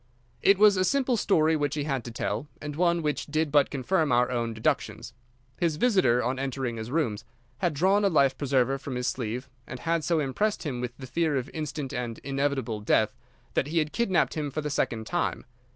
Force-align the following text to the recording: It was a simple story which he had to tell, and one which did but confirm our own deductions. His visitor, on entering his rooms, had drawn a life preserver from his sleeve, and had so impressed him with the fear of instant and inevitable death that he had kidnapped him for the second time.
It 0.41 0.57
was 0.57 0.77
a 0.77 0.83
simple 0.83 1.15
story 1.15 1.55
which 1.55 1.75
he 1.75 1.83
had 1.83 2.03
to 2.05 2.11
tell, 2.11 2.47
and 2.59 2.75
one 2.75 3.03
which 3.03 3.27
did 3.27 3.51
but 3.51 3.69
confirm 3.69 4.11
our 4.11 4.31
own 4.31 4.51
deductions. 4.51 5.13
His 5.59 5.75
visitor, 5.75 6.23
on 6.23 6.39
entering 6.39 6.77
his 6.77 6.89
rooms, 6.89 7.23
had 7.59 7.75
drawn 7.75 8.03
a 8.03 8.09
life 8.09 8.35
preserver 8.35 8.79
from 8.79 8.95
his 8.95 9.05
sleeve, 9.05 9.47
and 9.67 9.81
had 9.81 10.03
so 10.03 10.19
impressed 10.19 10.63
him 10.63 10.81
with 10.81 10.97
the 10.97 11.05
fear 11.05 11.37
of 11.37 11.51
instant 11.53 11.93
and 11.93 12.17
inevitable 12.23 12.79
death 12.79 13.13
that 13.53 13.67
he 13.67 13.77
had 13.77 13.93
kidnapped 13.93 14.33
him 14.33 14.49
for 14.49 14.61
the 14.61 14.71
second 14.71 15.05
time. 15.05 15.45